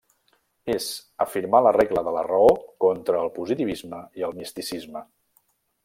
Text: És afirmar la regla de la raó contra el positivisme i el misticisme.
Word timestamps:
És 0.75 0.85
afirmar 1.25 1.61
la 1.65 1.73
regla 1.77 2.03
de 2.07 2.15
la 2.17 2.25
raó 2.29 2.49
contra 2.87 3.23
el 3.27 3.31
positivisme 3.39 4.01
i 4.23 4.29
el 4.31 4.37
misticisme. 4.41 5.07